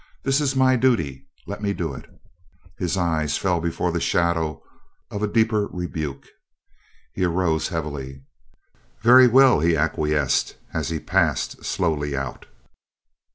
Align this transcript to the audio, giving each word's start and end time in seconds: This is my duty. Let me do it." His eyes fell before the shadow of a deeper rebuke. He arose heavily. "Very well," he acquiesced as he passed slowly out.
This 0.23 0.41
is 0.41 0.55
my 0.55 0.75
duty. 0.77 1.27
Let 1.45 1.61
me 1.61 1.73
do 1.73 1.93
it." 1.93 2.09
His 2.75 2.97
eyes 2.97 3.37
fell 3.37 3.61
before 3.61 3.91
the 3.91 3.99
shadow 3.99 4.63
of 5.11 5.21
a 5.21 5.27
deeper 5.27 5.67
rebuke. 5.67 6.25
He 7.13 7.23
arose 7.23 7.67
heavily. 7.67 8.23
"Very 9.03 9.27
well," 9.27 9.59
he 9.59 9.77
acquiesced 9.77 10.57
as 10.73 10.89
he 10.89 10.99
passed 10.99 11.63
slowly 11.63 12.17
out. 12.17 12.47